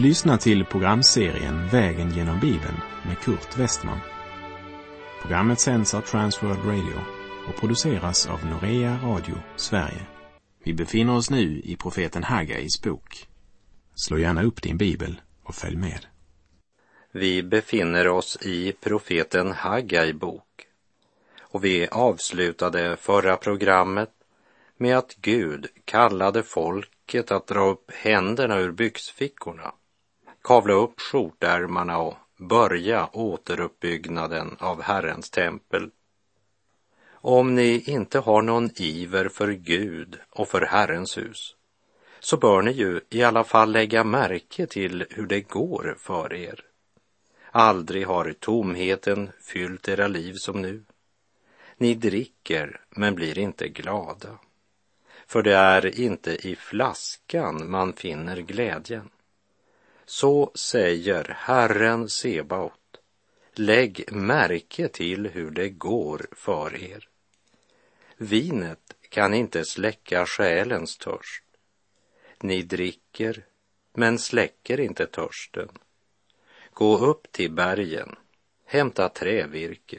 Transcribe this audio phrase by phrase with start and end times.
[0.00, 2.76] Du lyssnar till programserien Vägen genom Bibeln
[3.06, 3.98] med Kurt Westman.
[5.22, 7.00] Programmet sänds av Transworld Radio
[7.48, 10.06] och produceras av Norea Radio Sverige.
[10.64, 13.28] Vi befinner oss nu i profeten Haggais bok.
[13.94, 16.06] Slå gärna upp din bibel och följ med.
[17.12, 20.66] Vi befinner oss i profeten Haggai bok
[21.40, 24.10] och vi avslutade förra programmet
[24.76, 29.72] med att Gud kallade folket att dra upp händerna ur byxfickorna,
[30.50, 35.90] kavla upp skjortärmarna och börja återuppbyggnaden av Herrens tempel.
[37.12, 41.56] Om ni inte har någon iver för Gud och för Herrens hus,
[42.20, 46.64] så bör ni ju i alla fall lägga märke till hur det går för er.
[47.50, 50.84] Aldrig har tomheten fyllt era liv som nu.
[51.76, 54.38] Ni dricker men blir inte glada.
[55.26, 59.10] För det är inte i flaskan man finner glädjen.
[60.12, 63.00] Så säger Herren Sebaot.
[63.54, 67.08] Lägg märke till hur det går för er.
[68.16, 71.44] Vinet kan inte släcka själens törst.
[72.40, 73.44] Ni dricker,
[73.92, 75.68] men släcker inte törsten.
[76.72, 78.16] Gå upp till bergen,
[78.64, 79.98] hämta trävirke.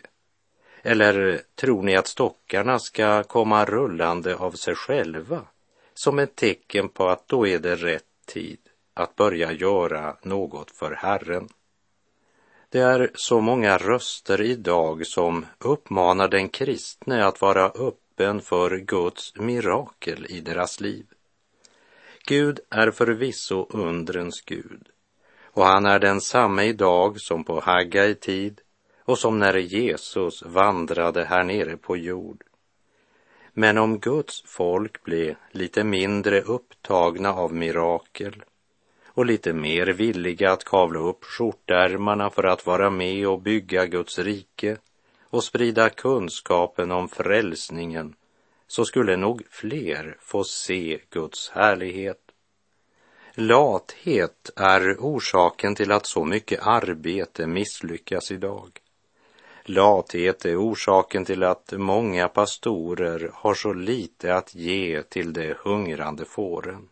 [0.81, 5.47] Eller tror ni att stockarna ska komma rullande av sig själva
[5.93, 8.59] som ett tecken på att då är det rätt tid
[8.94, 11.50] att börja göra något för Herren?
[12.70, 19.36] Det är så många röster idag som uppmanar den kristne att vara öppen för Guds
[19.36, 21.06] mirakel i deras liv.
[22.25, 24.88] Gud är förvisso undrens Gud
[25.53, 28.62] och han är densamme idag som på Haggai tid
[29.06, 32.44] och som när Jesus vandrade här nere på jord.
[33.53, 38.44] Men om Guds folk blev lite mindre upptagna av mirakel
[39.13, 44.19] och lite mer villiga att kavla upp skjortärmarna för att vara med och bygga Guds
[44.19, 44.77] rike
[45.23, 48.16] och sprida kunskapen om frälsningen
[48.67, 52.21] så skulle nog fler få se Guds härlighet.
[53.35, 58.69] Lathet är orsaken till att så mycket arbete misslyckas idag.
[59.66, 66.25] Lathet är orsaken till att många pastorer har så lite att ge till de hungrande
[66.25, 66.88] fåren.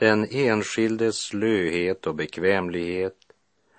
[0.00, 3.16] Den enskildes slöhet och bekvämlighet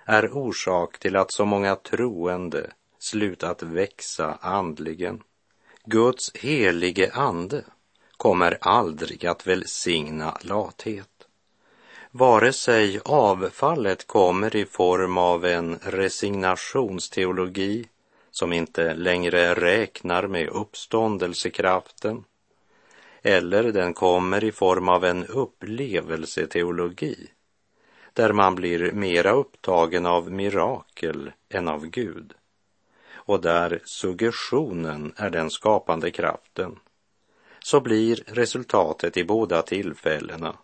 [0.04, 5.22] är orsak till att så många troende slutat växa andligen.
[5.84, 7.64] Guds helige ande
[8.16, 11.28] kommer aldrig att välsigna lathet.
[12.10, 17.88] Vare sig avfallet kommer i form av en resignationsteologi
[18.30, 22.24] som inte längre räknar med uppståndelsekraften
[23.22, 27.30] eller den kommer i form av en upplevelseteologi
[28.12, 32.34] där man blir mera upptagen av mirakel än av Gud
[33.14, 36.78] och där suggestionen är den skapande kraften
[37.60, 40.56] så blir resultatet i båda tillfällena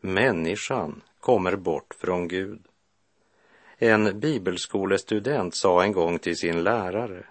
[0.00, 2.60] människan kommer bort från Gud.
[3.78, 7.26] En bibelskolestudent sa en gång till sin lärare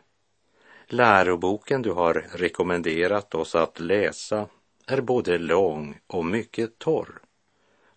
[0.87, 4.47] Läroboken du har rekommenderat oss att läsa
[4.87, 7.21] är både lång och mycket torr.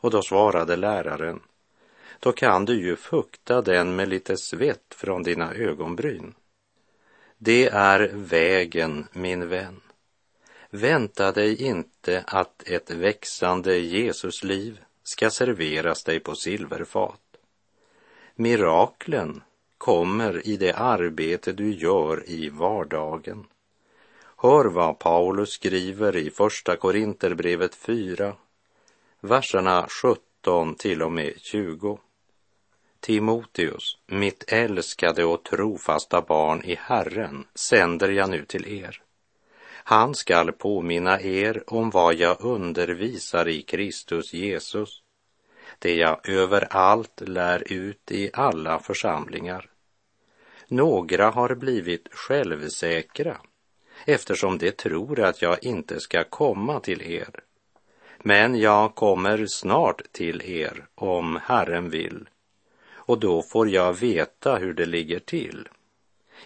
[0.01, 1.41] Och då svarade läraren
[2.21, 6.35] Då kan du ju fukta den med lite svett från dina ögonbryn.
[7.39, 9.81] Det är vägen, min vän.
[10.71, 17.21] Vänta dig inte att ett växande Jesusliv ska serveras dig på silverfat.
[18.35, 19.43] Miraklen
[19.79, 23.47] kommer i det arbete du gör i vardagen.
[24.41, 28.35] Hör vad Paulus skriver i Första Korinterbrevet 4,
[29.21, 31.99] verserna 17 till och med 20.
[33.01, 39.03] Timoteus, mitt älskade och trofasta barn i Herren, sänder jag nu till er.
[39.71, 45.03] Han skall påminna er om vad jag undervisar i Kristus Jesus,
[45.79, 49.71] det jag överallt lär ut i alla församlingar.
[50.69, 53.41] Några har blivit självsäkra
[54.05, 57.41] eftersom de tror att jag inte ska komma till er.
[58.19, 62.29] Men jag kommer snart till er om Herren vill
[63.09, 65.69] och då får jag veta hur det ligger till.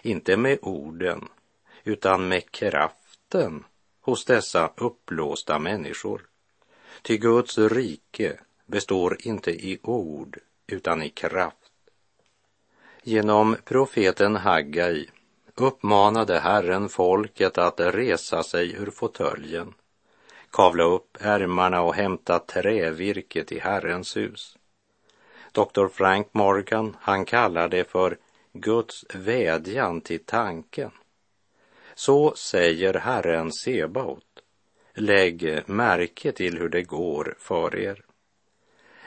[0.01, 1.27] Inte med orden,
[1.83, 3.63] utan med kraften
[4.01, 6.21] hos dessa uppblåsta människor.
[7.01, 11.71] Ty Guds rike består inte i ord, utan i kraft.
[13.03, 15.09] Genom profeten Haggai
[15.55, 19.73] uppmanade Herren folket att resa sig ur fåtöljen,
[20.51, 24.57] kavla upp ärmarna och hämta trävirket i Herrens hus.
[25.51, 25.87] Dr.
[25.87, 28.17] Frank Morgan, han kallar det för
[28.53, 30.91] Guds vädjan till tanken.
[31.95, 34.23] Så säger Herren Sebaot.
[34.95, 38.05] Lägg märke till hur det går för er.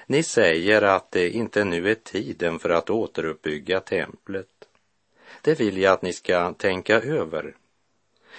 [0.07, 4.56] Ni säger att det inte nu är tiden för att återuppbygga templet.
[5.43, 7.57] Det vill jag att ni ska tänka över.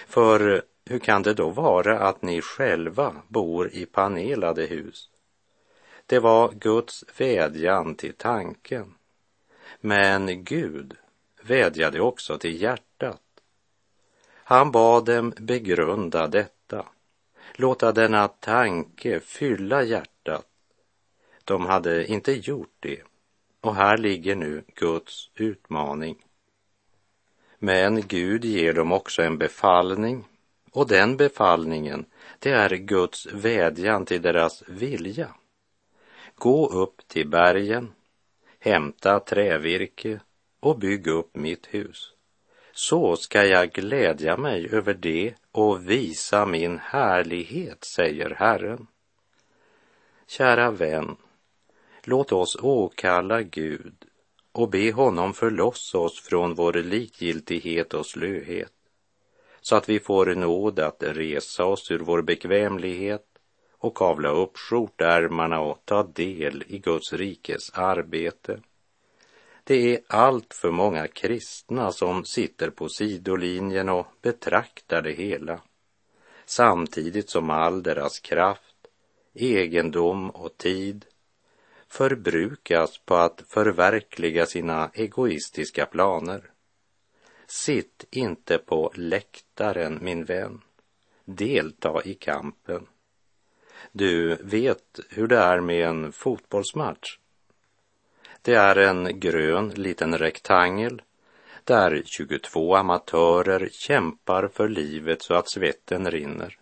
[0.06, 5.08] För hur kan det då vara att ni själva bor i panelade hus?
[6.06, 8.94] Det var Guds vädjan till tanken.
[9.80, 10.96] Men Gud
[11.42, 13.22] vädjade också till hjärtat.
[14.32, 16.86] Han bad dem begrunda detta,
[17.54, 20.46] låta denna tanke fylla hjärtat.
[21.44, 23.02] De hade inte gjort det
[23.60, 26.24] och här ligger nu Guds utmaning.
[27.58, 30.24] Men Gud ger dem också en befallning
[30.72, 32.04] och den befallningen,
[32.38, 35.28] det är Guds vädjan till deras vilja.
[36.34, 37.92] Gå upp till bergen,
[38.58, 40.20] hämta trävirke
[40.60, 42.12] och bygg upp mitt hus.
[42.72, 48.86] Så ska jag glädja mig över det och visa min härlighet, säger Herren.
[50.26, 51.16] Kära vän,
[52.04, 54.07] låt oss åkalla Gud
[54.58, 58.72] och be honom förlossa oss från vår likgiltighet och slöhet,
[59.60, 63.26] så att vi får nåd att resa oss ur vår bekvämlighet
[63.78, 68.60] och kavla upp skjortärmarna och ta del i Guds rikes arbete.
[69.64, 75.60] Det är allt för många kristna som sitter på sidolinjen och betraktar det hela,
[76.46, 78.76] samtidigt som all deras kraft,
[79.34, 81.04] egendom och tid
[81.88, 86.50] förbrukas på att förverkliga sina egoistiska planer.
[87.46, 90.60] Sitt inte på läktaren, min vän.
[91.24, 92.86] Delta i kampen.
[93.92, 97.18] Du vet hur det är med en fotbollsmatch.
[98.42, 101.02] Det är en grön liten rektangel
[101.64, 106.58] där 22 amatörer kämpar för livet så att svetten rinner.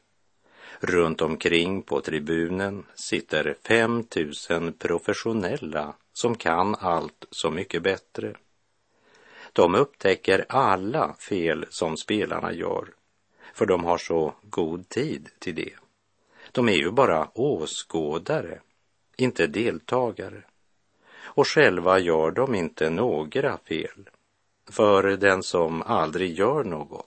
[0.81, 8.35] Runt omkring på tribunen sitter 5000 professionella som kan allt så mycket bättre.
[9.53, 12.89] De upptäcker alla fel som spelarna gör,
[13.55, 15.73] för de har så god tid till det.
[16.53, 18.61] De är ju bara åskådare,
[19.17, 20.43] inte deltagare.
[21.25, 24.11] Och själva gör de inte några fel.
[24.71, 27.07] För den som aldrig gör något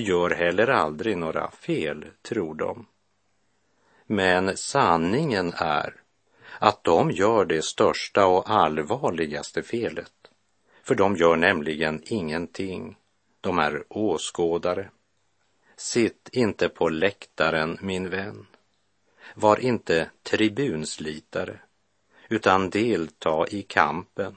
[0.00, 2.86] gör heller aldrig några fel, tror de.
[4.06, 5.94] Men sanningen är
[6.58, 10.12] att de gör det största och allvarligaste felet.
[10.82, 12.96] För de gör nämligen ingenting.
[13.40, 14.90] De är åskådare.
[15.76, 18.46] Sitt inte på läktaren, min vän.
[19.34, 21.58] Var inte tribunslitare,
[22.28, 24.36] utan delta i kampen.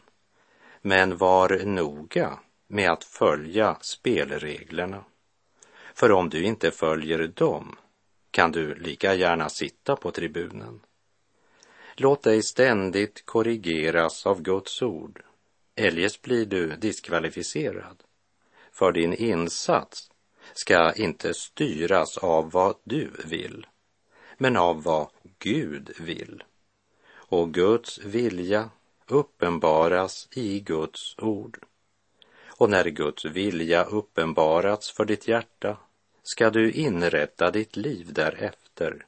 [0.82, 5.04] Men var noga med att följa spelreglerna.
[5.94, 7.76] För om du inte följer dem
[8.32, 10.80] kan du lika gärna sitta på tribunen.
[11.96, 15.24] Låt dig ständigt korrigeras av Guds ord,
[15.76, 18.04] eljest blir du diskvalificerad.
[18.72, 20.12] För din insats
[20.54, 23.68] ska inte styras av vad du vill,
[24.38, 25.08] men av vad
[25.40, 26.44] Gud vill.
[27.12, 28.70] Och Guds vilja
[29.08, 31.60] uppenbaras i Guds ord.
[32.48, 35.78] Och när Guds vilja uppenbarats för ditt hjärta
[36.24, 39.06] ska du inrätta ditt liv därefter,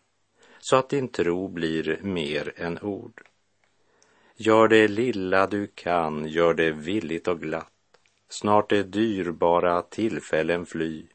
[0.60, 3.22] så att din tro blir mer än ord.
[4.36, 7.68] Gör det lilla du kan, gör det villigt och glatt.
[8.30, 11.06] Snart är dyrbara tillfällen fly.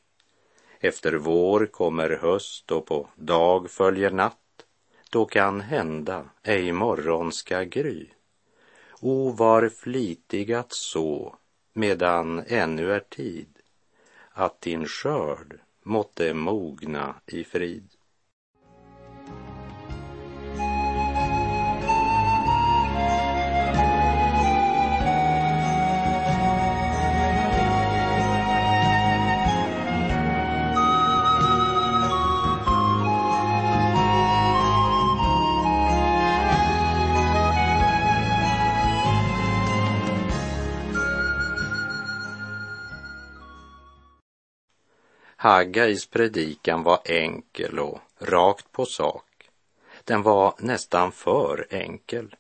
[0.81, 4.67] Efter vår kommer höst och på dag följer natt.
[5.11, 8.07] Då kan hända ej morgon ska gry.
[9.01, 11.37] O, var flitig att så
[11.73, 13.59] medan ännu är tid,
[14.31, 17.96] att din skörd måtte mogna i frid.
[45.47, 49.51] Haggais predikan var enkel och rakt på sak.
[50.05, 52.37] Den var nästan för enkel.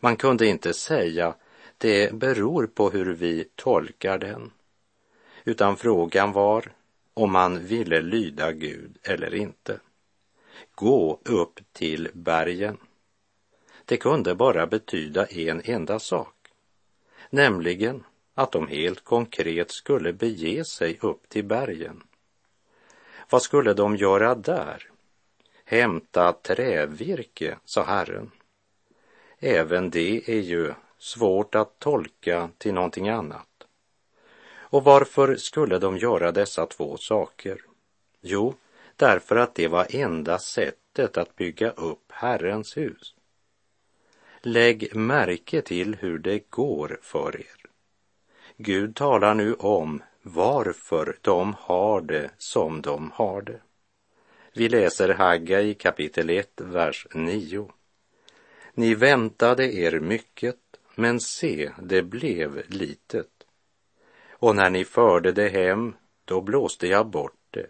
[0.00, 1.34] Man kunde inte säga
[1.78, 4.50] det beror på hur vi tolkar den.
[5.44, 6.72] Utan frågan var
[7.14, 9.80] om man ville lyda Gud eller inte.
[10.74, 12.76] Gå upp till bergen.
[13.84, 16.34] Det kunde bara betyda en enda sak,
[17.30, 18.04] nämligen
[18.34, 22.02] att de helt konkret skulle bege sig upp till bergen.
[23.30, 24.90] Vad skulle de göra där?
[25.64, 28.30] Hämta trävirke, sa Herren.
[29.38, 33.46] Även det är ju svårt att tolka till någonting annat.
[34.70, 37.60] Och varför skulle de göra dessa två saker?
[38.20, 38.54] Jo,
[38.96, 43.14] därför att det var enda sättet att bygga upp Herrens hus.
[44.42, 47.66] Lägg märke till hur det går för er.
[48.56, 50.02] Gud talar nu om
[50.34, 53.60] varför de har det som de har det.
[54.52, 57.70] Vi läser Hagga i kapitel 1, vers 9.
[58.74, 60.56] Ni väntade er mycket,
[60.94, 63.30] men se, det blev litet.
[64.30, 65.94] Och när ni förde det hem,
[66.24, 67.66] då blåste jag bort det.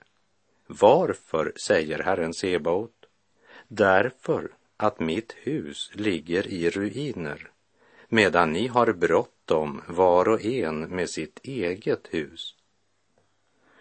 [0.67, 2.95] Varför, säger Herren Sebaot?
[3.69, 7.51] Därför att mitt hus ligger i ruiner,
[8.09, 9.38] medan ni har bråttom
[9.87, 12.55] var och en med sitt eget hus.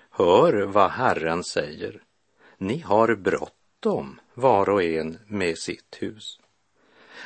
[0.09, 2.03] Hör vad Herren säger.
[2.57, 6.39] Ni har bråttom var och en med sitt hus.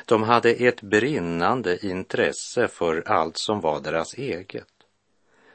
[0.06, 4.68] De hade ett brinnande intresse för allt som var deras eget.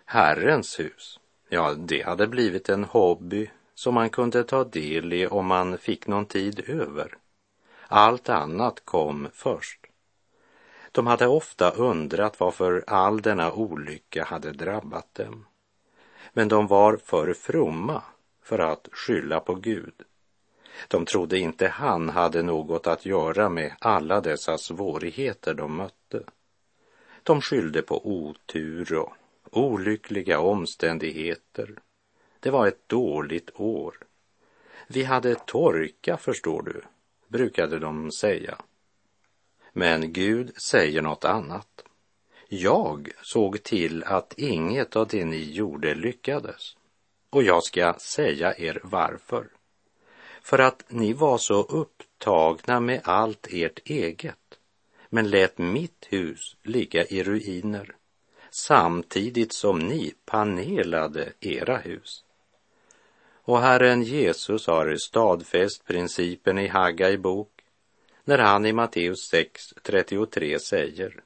[0.06, 5.46] Herrens hus, ja, det hade blivit en hobby som man kunde ta del i om
[5.46, 7.17] man fick någon tid över.
[7.88, 9.87] Allt annat kom först.
[10.98, 15.46] De hade ofta undrat varför all denna olycka hade drabbat dem.
[16.34, 18.01] Men de var för fromma
[18.42, 19.94] för att skylla på Gud.
[20.88, 26.24] De trodde inte han hade något att göra med alla dessa svårigheter de mötte.
[27.24, 29.13] De skyllde på otur och
[29.51, 31.80] olyckliga omständigheter.
[32.39, 33.98] Det var ett dåligt år.
[34.88, 36.82] Vi hade torka, förstår du,
[37.27, 38.58] brukade de säga.
[39.78, 41.84] Men Gud säger något annat.
[42.50, 46.76] Jag såg till att inget av det ni gjorde lyckades.
[47.30, 49.48] Och jag ska säga er varför.
[50.42, 54.60] För att ni var så upptagna med allt ert eget,
[55.10, 57.96] men lät mitt hus ligga i ruiner,
[58.52, 62.24] samtidigt som ni panelade era hus.
[63.44, 67.57] Och Herren Jesus har stadfäst principen i Haggai bok
[68.28, 71.24] när han i Matteus 6.33 säger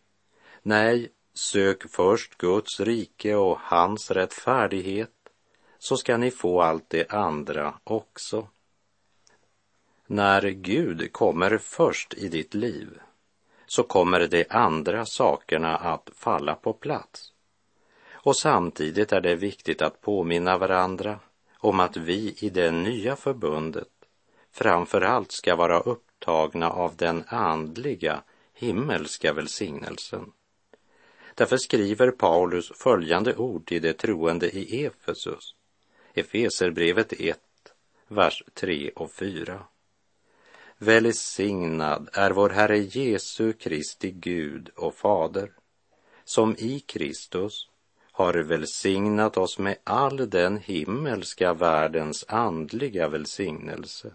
[0.62, 5.12] Nej, sök först Guds rike och hans rättfärdighet
[5.80, 8.48] så ska ni få allt det andra också.
[10.08, 13.00] När Gud kommer först i ditt liv
[13.66, 17.34] så kommer de andra sakerna att falla på plats.
[18.12, 21.20] Och samtidigt är det viktigt att påminna varandra
[21.58, 23.90] om att vi i det nya förbundet
[24.52, 25.80] framför allt ska vara
[26.22, 28.24] upptagna av den andliga
[28.54, 30.32] himmelska välsignelsen.
[31.36, 35.56] Därför skriver Paulus följande ord till de troende i Efesus,
[36.14, 37.40] Efeserbrevet 1,
[38.08, 39.64] vers 3 och 4.
[40.78, 45.52] Välsignad är vår Herre Jesu Kristi Gud och Fader,
[46.24, 47.68] som i Kristus
[48.12, 54.12] har välsignat oss med all den himmelska världens andliga välsignelse,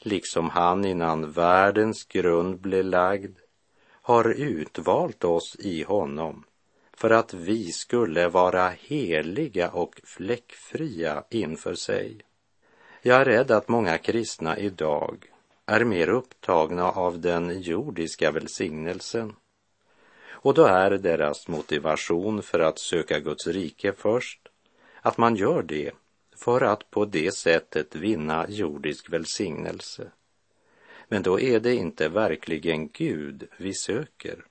[0.00, 3.38] liksom han innan världens grund blev lagd
[4.02, 6.44] har utvalt oss i honom
[6.96, 12.20] för att vi skulle vara heliga och fläckfria inför sig.
[13.02, 15.24] Jag är rädd att många kristna idag
[15.66, 19.34] är mer upptagna av den jordiska välsignelsen
[20.40, 24.48] och då är deras motivation för att söka Guds rike först
[25.02, 25.90] att man gör det
[26.38, 30.10] för att på det sättet vinna jordisk välsignelse.
[31.08, 34.44] Men då är det inte verkligen Gud vi söker.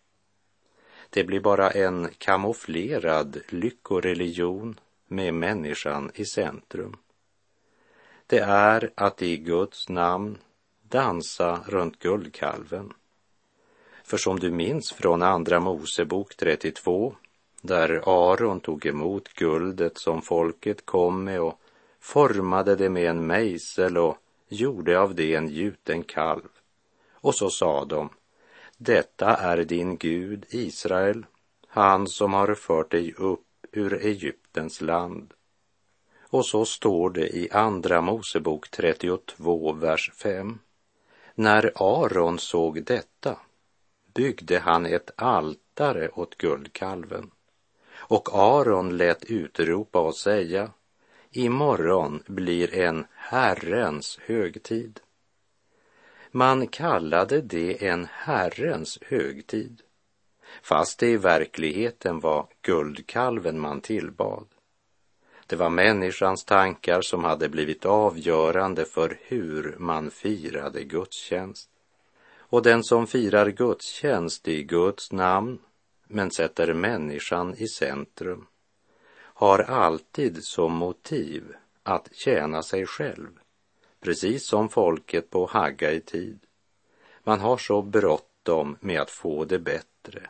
[1.10, 6.98] Det blir bara en kamouflerad lyckoreligion med människan i centrum.
[8.28, 10.38] Det är att i Guds namn
[10.82, 12.94] dansa runt guldkalven
[14.08, 17.16] för som du minns från Andra Mosebok 32,
[17.62, 21.60] där Aron tog emot guldet som folket kom med och
[22.08, 26.50] formade det med en mejsel och gjorde av det en gjuten kalv.
[27.12, 28.10] Och så sa de,
[28.78, 31.26] detta är din Gud Israel,
[31.68, 35.34] han som har fört dig upp ur Egyptens land.
[36.30, 40.60] Och så står det i Andra Mosebok 32, vers 5.
[41.36, 43.38] När Aron såg detta
[44.14, 47.32] byggde han ett altare åt guldkalven.
[47.96, 50.72] Och Aron lät utropa och säga,
[51.38, 55.00] imorgon blir en Herrens högtid.
[56.32, 59.82] Man kallade det en Herrens högtid,
[60.62, 64.48] fast det i verkligheten var guldkalven man tillbad.
[65.48, 71.70] Det var människans tankar som hade blivit avgörande för hur man firade gudstjänst.
[72.38, 75.60] Och den som firar gudstjänst i Guds namn
[76.08, 78.48] men sätter människan i centrum
[79.40, 81.54] har alltid som motiv
[81.84, 83.40] att tjäna sig själv,
[84.00, 86.40] precis som folket på Hagga i tid.
[87.24, 90.30] Man har så bråttom med att få det bättre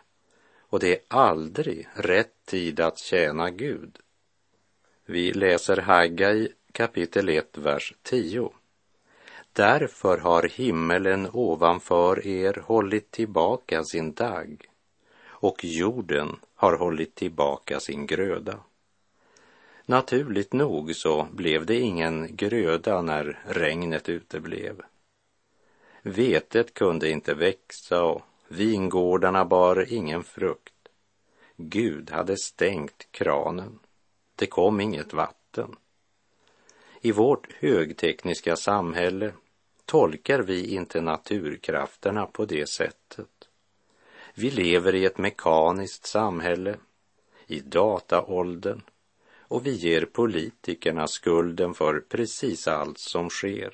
[0.69, 3.97] och det är aldrig rätt tid att tjäna Gud.
[5.05, 8.51] Vi läser Haggai kapitel 1, vers 10.
[9.53, 14.69] Därför har himmelen ovanför er hållit tillbaka sin dagg
[15.27, 18.59] och jorden har hållit tillbaka sin gröda.
[19.89, 24.81] Naturligt nog så blev det ingen gröda när regnet uteblev.
[26.01, 30.73] Vetet kunde inte växa och vingårdarna bar ingen frukt.
[31.55, 33.79] Gud hade stängt kranen.
[34.35, 35.75] Det kom inget vatten.
[37.01, 39.31] I vårt högtekniska samhälle
[39.85, 43.49] tolkar vi inte naturkrafterna på det sättet.
[44.33, 46.77] Vi lever i ett mekaniskt samhälle,
[47.47, 48.81] i dataåldern
[49.47, 53.73] och vi ger politikerna skulden för precis allt som sker.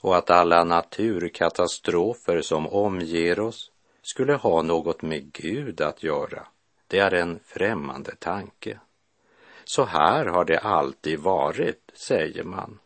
[0.00, 3.70] Och att alla naturkatastrofer som omger oss
[4.02, 6.46] skulle ha något med Gud att göra,
[6.86, 8.80] det är en främmande tanke.
[9.64, 12.78] Så här har det alltid varit, säger man.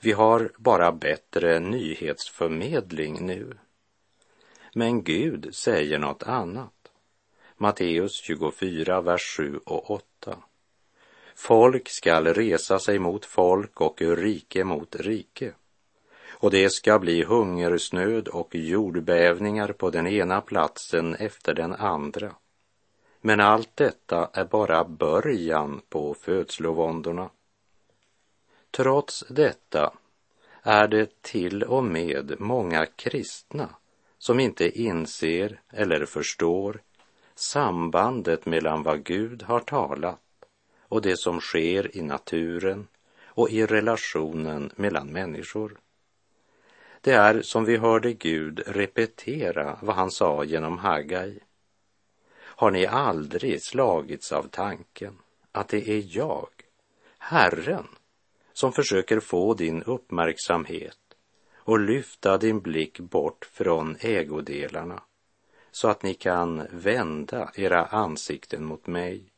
[0.00, 3.58] Vi har bara bättre nyhetsförmedling nu.
[4.74, 6.92] Men Gud säger något annat.
[7.56, 10.38] Matteus 24, vers 7 och 8.
[11.34, 15.52] Folk skall resa sig mot folk och rike mot rike.
[16.28, 22.34] Och det ska bli hungersnöd och jordbävningar på den ena platsen efter den andra.
[23.20, 27.30] Men allt detta är bara början på födslovåndorna.
[28.70, 29.92] Trots detta
[30.62, 33.68] är det till och med många kristna
[34.18, 36.80] som inte inser eller förstår
[37.34, 40.23] sambandet mellan vad Gud har talat
[40.94, 42.86] och det som sker i naturen
[43.24, 45.78] och i relationen mellan människor.
[47.00, 51.38] Det är som vi hörde Gud repetera vad han sa genom Hagai.
[52.36, 55.18] Har ni aldrig slagits av tanken
[55.52, 56.48] att det är jag,
[57.18, 57.86] Herren,
[58.52, 60.98] som försöker få din uppmärksamhet
[61.54, 65.02] och lyfta din blick bort från ägodelarna
[65.70, 69.33] så att ni kan vända era ansikten mot mig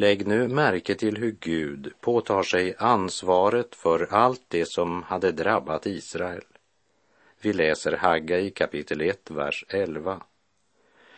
[0.00, 5.86] Lägg nu märke till hur Gud påtar sig ansvaret för allt det som hade drabbat
[5.86, 6.44] Israel.
[7.40, 10.22] Vi läser Hagga i kapitel 1, vers 11.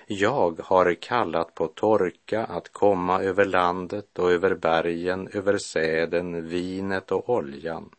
[0.06, 7.12] Jag har kallat på torka att komma över landet och över bergen, över säden, vinet
[7.12, 7.90] och oljan,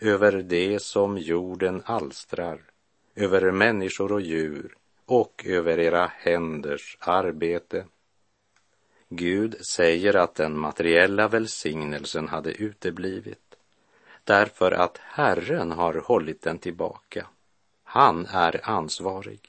[0.00, 2.60] över det som jorden alstrar,
[3.14, 4.74] över människor och djur
[5.06, 7.84] och över era händers arbete.
[9.08, 13.48] Gud säger att den materiella välsignelsen hade uteblivit
[14.28, 17.26] därför att Herren har hållit den tillbaka.
[17.84, 19.40] Han är ansvarig.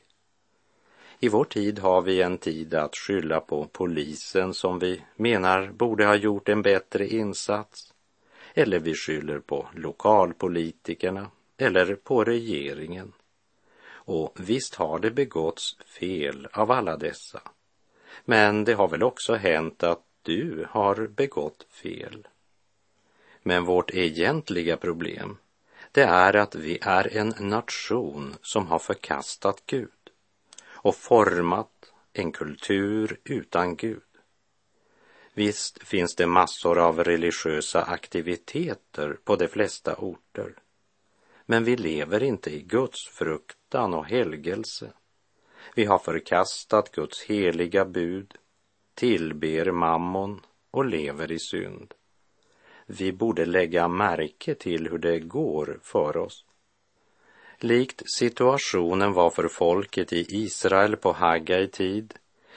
[1.20, 6.06] I vår tid har vi en tid att skylla på polisen som vi menar borde
[6.06, 7.94] ha gjort en bättre insats.
[8.54, 13.14] Eller vi skyller på lokalpolitikerna eller på regeringen.
[13.92, 17.42] Och visst har det begåtts fel av alla dessa.
[18.26, 22.28] Men det har väl också hänt att du har begått fel.
[23.44, 25.38] Men vårt egentliga problem,
[25.92, 29.90] det är att vi är en nation som har förkastat Gud
[30.64, 34.02] och format en kultur utan Gud.
[35.34, 40.54] Visst finns det massor av religiösa aktiviteter på de flesta orter.
[41.46, 44.94] Men vi lever inte i Guds fruktan och helgelse.
[45.76, 48.34] Vi har förkastat Guds heliga bud,
[48.94, 50.42] tillber mammon
[50.72, 51.94] och lever i synd.
[52.86, 56.46] Vi borde lägga märke till hur det går för oss.
[57.58, 62.14] Likt situationen var för folket i Israel på Haggai tid,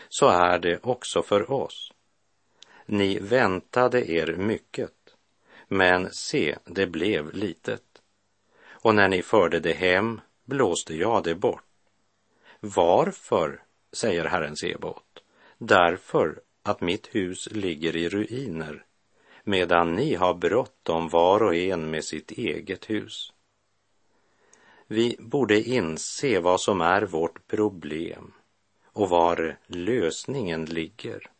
[0.08, 1.92] så är det också för oss.
[2.86, 4.92] Ni väntade er mycket,
[5.68, 8.02] men se, det blev litet.
[8.64, 11.71] Och när ni förde det hem blåste jag det bort.
[12.64, 15.22] Varför, säger Herren Sebot,
[15.58, 18.84] därför att mitt hus ligger i ruiner,
[19.44, 23.32] medan ni har bråttom var och en med sitt eget hus.
[24.86, 28.32] Vi borde inse vad som är vårt problem
[28.86, 31.30] och var lösningen ligger.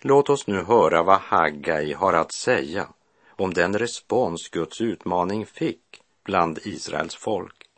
[0.00, 2.88] Låt oss nu höra vad Haggai har att säga
[3.28, 7.68] om den respons Guds utmaning fick bland Israels folk.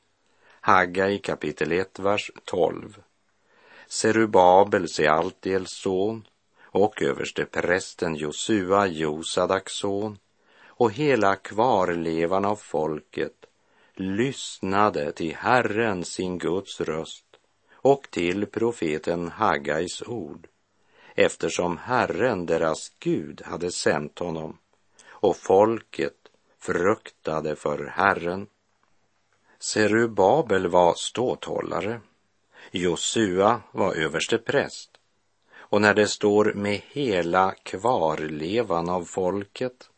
[0.66, 3.02] Haggai kapitel 1, vers 12.
[3.86, 6.26] Serubabel, Sealtiels son,
[6.62, 10.18] och överste prästen Josua, Josadaks son,
[10.66, 13.46] och hela kvarlevan av folket
[13.94, 17.26] lyssnade till Herren sin Guds röst
[17.72, 20.46] och till profeten Haggais ord,
[21.14, 24.58] eftersom Herren, deras Gud, hade sänt honom
[25.06, 26.16] och folket
[26.58, 28.46] fruktade för Herren.
[29.66, 32.00] Serubabel var ståthållare,
[32.70, 34.90] Josua var överste präst
[35.58, 39.90] och när det står med hela kvarlevan av folket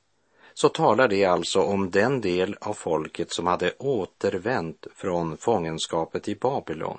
[0.55, 6.35] så talar det alltså om den del av folket som hade återvänt från fångenskapet i
[6.35, 6.99] Babylon.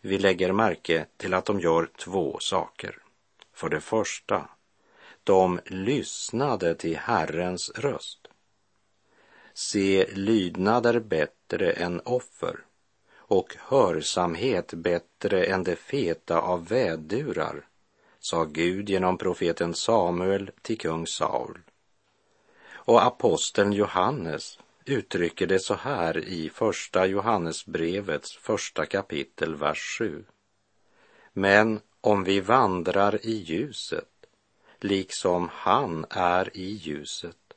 [0.00, 2.98] Vi lägger märke till att de gör två saker.
[3.54, 4.48] För det första,
[5.24, 8.27] de lyssnade till Herrens röst.
[9.60, 12.64] Se, lydnad är bättre än offer
[13.16, 17.66] och hörsamhet bättre än det feta av vädurar,
[18.18, 21.58] sa Gud genom profeten Samuel till kung Saul.
[22.72, 30.24] Och aposteln Johannes uttrycker det så här i första Johannesbrevets första kapitel, vers 7.
[31.32, 34.26] Men om vi vandrar i ljuset,
[34.80, 37.47] liksom han är i ljuset,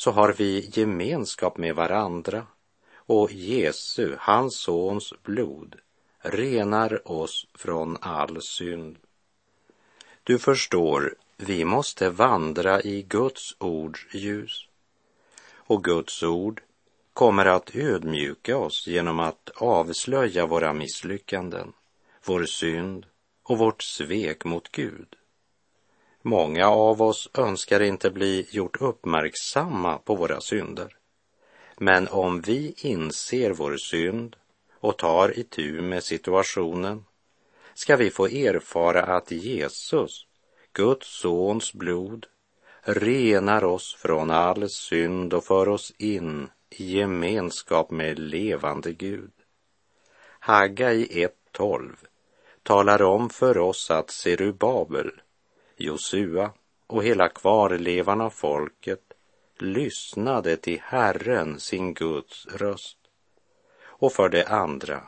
[0.00, 2.46] så har vi gemenskap med varandra
[2.94, 5.76] och Jesu, hans sons blod,
[6.18, 8.98] renar oss från all synd.
[10.22, 14.68] Du förstår, vi måste vandra i Guds ords ljus.
[15.54, 16.62] Och Guds ord
[17.12, 21.72] kommer att ödmjuka oss genom att avslöja våra misslyckanden,
[22.24, 23.06] vår synd
[23.42, 25.16] och vårt svek mot Gud.
[26.22, 30.96] Många av oss önskar inte bli gjort uppmärksamma på våra synder.
[31.78, 34.36] Men om vi inser vår synd
[34.80, 37.04] och tar itu med situationen
[37.74, 40.26] ska vi få erfara att Jesus,
[40.72, 42.26] Guds sons blod,
[42.82, 49.32] renar oss från all synd och för oss in i gemenskap med levande Gud.
[50.40, 51.06] Haggai
[51.56, 51.94] 1.12
[52.62, 55.10] talar om för oss att Serubabel,
[55.80, 56.52] Josua
[56.86, 59.12] och hela kvarlevan av folket
[59.58, 62.98] lyssnade till Herren, sin Guds röst.
[63.82, 65.02] Och för det andra,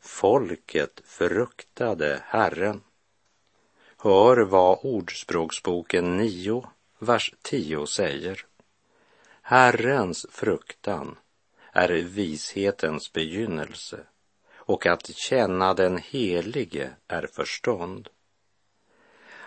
[0.00, 2.80] folket fruktade Herren.
[3.98, 6.64] Hör vad Ordspråksboken 9,
[6.98, 8.46] vers 10 säger.
[9.42, 11.16] Herrens fruktan
[11.72, 14.00] är vishetens begynnelse
[14.54, 18.08] och att känna den helige är förstånd.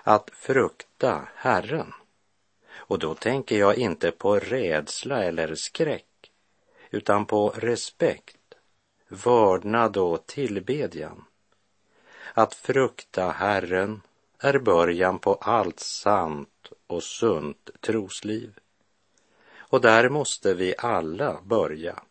[0.08, 1.94] Att frukta Herren
[2.76, 6.32] och då tänker jag inte på rädsla eller skräck,
[6.92, 8.54] utan på respekt,
[9.08, 11.26] vördnad och tillbedjan.
[12.34, 14.02] Att frukta Herren
[14.40, 18.60] är början på allt sant och sunt trosliv.
[19.58, 22.04] Och där måste vi alla börja.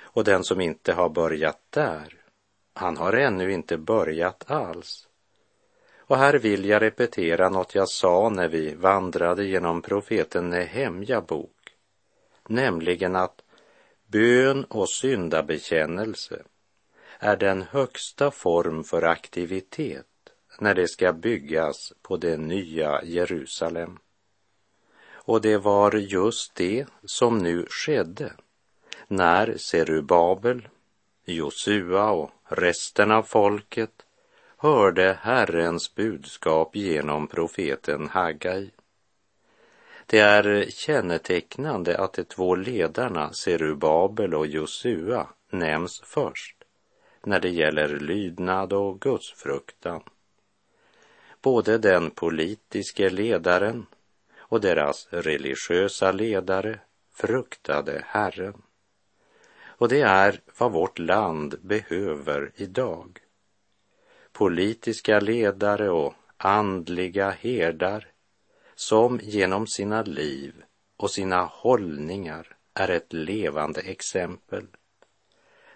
[0.00, 2.24] Och den som inte har börjat där,
[2.74, 5.08] han har ännu inte börjat alls.
[6.06, 11.76] Och här vill jag repetera något jag sa när vi vandrade genom profeten Nehemja bok,
[12.48, 13.42] nämligen att
[14.06, 16.42] bön och syndabekännelse
[17.18, 20.06] är den högsta form för aktivitet
[20.58, 23.98] när det ska byggas på det nya Jerusalem.
[25.12, 28.32] Och det var just det som nu skedde
[29.08, 30.68] när Serubabel,
[31.24, 34.03] Josua och resten av folket
[34.64, 38.70] hörde Herrens budskap genom profeten Haggai.
[40.06, 46.56] Det är kännetecknande att de två ledarna Serubabel och Josua nämns först
[47.24, 50.02] när det gäller lydnad och gudsfruktan.
[51.42, 53.86] Både den politiske ledaren
[54.36, 56.78] och deras religiösa ledare
[57.14, 58.62] fruktade Herren.
[59.64, 63.23] Och det är vad vårt land behöver idag.
[64.34, 68.06] Politiska ledare och andliga herdar
[68.74, 70.54] som genom sina liv
[70.96, 74.66] och sina hållningar är ett levande exempel.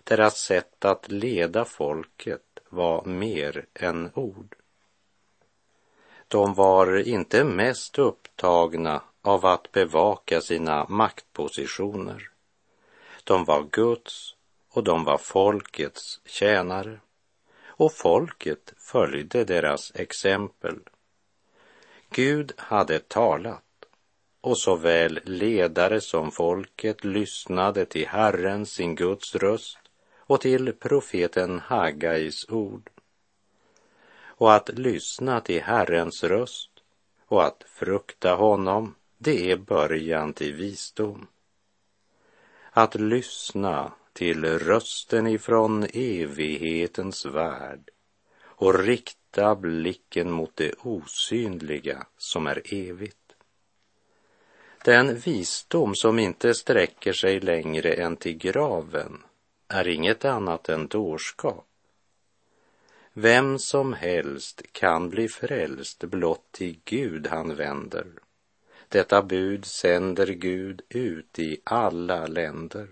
[0.04, 4.56] Deras sätt att leda folket var mer än ord.
[6.28, 12.30] De var inte mest upptagna av att bevaka sina maktpositioner.
[13.24, 14.34] De var Guds
[14.68, 17.00] och de var folkets tjänare.
[17.78, 20.78] Och folket följde deras exempel.
[22.10, 23.64] Gud hade talat
[24.40, 29.78] och såväl ledare som folket lyssnade till Herren, sin Guds röst
[30.16, 32.90] och till profeten Hagais ord.
[34.20, 36.70] Och att lyssna till Herrens röst
[37.26, 41.26] och att frukta honom, det är början till visdom.
[42.70, 47.90] Att lyssna till rösten ifrån evighetens värld
[48.40, 53.34] och rikta blicken mot det osynliga som är evigt.
[54.84, 59.22] Den visdom som inte sträcker sig längre än till graven
[59.68, 61.66] är inget annat än dårskap.
[63.12, 68.06] Vem som helst kan bli frälst blott till Gud han vänder.
[68.88, 72.88] Detta bud sänder Gud ut i alla länder.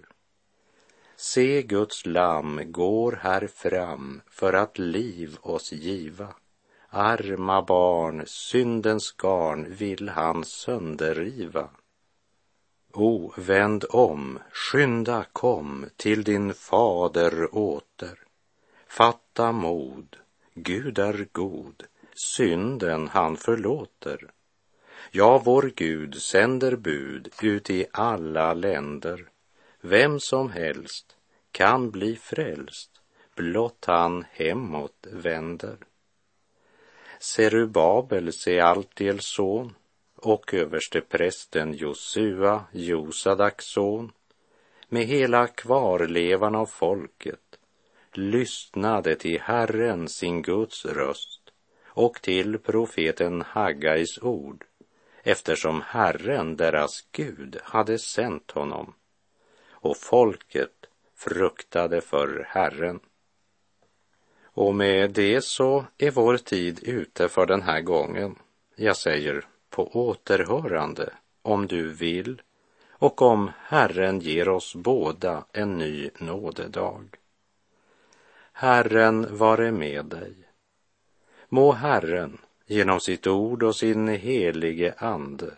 [1.17, 6.35] Se Guds lamm går här fram för att liv oss giva.
[6.89, 11.69] Arma barn, syndens garn vill han sönderriva.
[12.93, 18.19] O, vänd om, skynda kom till din fader åter.
[18.89, 20.17] Fatta mod,
[20.55, 21.83] Gud är god,
[22.15, 24.31] synden han förlåter.
[25.11, 29.29] Ja, vår Gud sänder bud ut i alla länder.
[29.81, 31.17] Vem som helst
[31.53, 32.91] kan bli frälst,
[33.35, 35.77] blott han hemåt vänder.
[37.21, 39.75] Serubabel, Sealtiels son,
[40.17, 44.13] och översteprästen Josua, Josadaks son,
[44.89, 47.59] med hela kvarlevan av folket,
[48.13, 51.53] lyssnade till Herren, sin Guds röst
[51.87, 54.65] och till profeten Haggais ord,
[55.23, 58.95] eftersom Herren, deras Gud, hade sänt honom.
[59.87, 63.01] Och folket fruktade för Herren.
[64.45, 68.39] Och med det så är vår tid ute för den här gången.
[68.77, 72.43] Jag säger på återhörande om du vill
[72.91, 77.17] och om Herren ger oss båda en ny nådedag.
[78.53, 80.35] Herren vare med dig.
[81.49, 85.51] Må Herren genom sitt ord och sin helige ande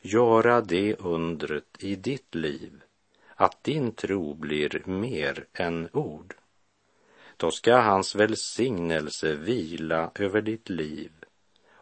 [0.00, 2.82] göra det undret i ditt liv
[3.40, 6.34] att din tro blir mer än ord.
[7.36, 11.10] Då ska hans välsignelse vila över ditt liv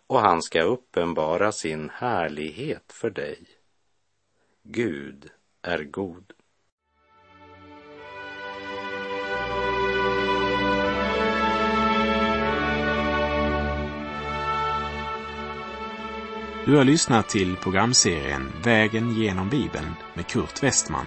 [0.06, 3.38] och han ska uppenbara sin härlighet för dig.
[4.62, 5.30] Gud
[5.62, 6.32] är god.
[16.66, 21.06] Du har lyssnat till programserien Vägen genom Bibeln med Kurt Westman